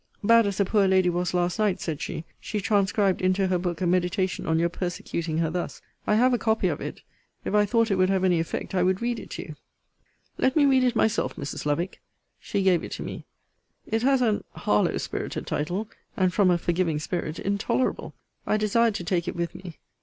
Bad 0.23 0.47
as 0.47 0.57
the 0.57 0.65
poor 0.65 0.87
lady 0.87 1.11
was 1.11 1.31
last 1.31 1.59
night, 1.59 1.79
said 1.79 2.01
she, 2.01 2.25
she 2.39 2.59
transcribed 2.59 3.21
into 3.21 3.45
her 3.45 3.59
book 3.59 3.81
a 3.81 3.85
meditation 3.85 4.47
on 4.47 4.57
your 4.57 4.67
persecuting 4.67 5.37
her 5.37 5.51
thus. 5.51 5.79
I 6.07 6.15
have 6.15 6.33
a 6.33 6.39
copy 6.39 6.69
of 6.69 6.81
it. 6.81 7.03
If 7.45 7.53
I 7.53 7.67
thought 7.67 7.91
it 7.91 7.97
would 7.97 8.09
have 8.09 8.23
any 8.23 8.39
effect, 8.39 8.73
I 8.73 8.81
would 8.81 8.99
read 8.99 9.19
it 9.19 9.29
to 9.33 9.43
you. 9.43 9.55
Let 10.39 10.55
me 10.55 10.65
read 10.65 10.83
it 10.83 10.95
myself, 10.95 11.35
Mrs. 11.35 11.67
Lovick. 11.67 12.01
She 12.39 12.63
gave 12.63 12.83
it 12.83 12.93
to 12.93 13.03
me. 13.03 13.25
It 13.85 14.01
has 14.01 14.23
an 14.23 14.43
Harlowe 14.55 14.97
spirited 14.97 15.45
title: 15.45 15.87
and, 16.17 16.33
from 16.33 16.49
a 16.49 16.57
forgiving 16.57 16.97
spirit, 16.97 17.37
intolerable. 17.37 18.15
I 18.47 18.57
desired 18.57 18.95
to 18.95 19.03
take 19.03 19.27
it 19.27 19.35
with 19.35 19.53
me. 19.53 19.77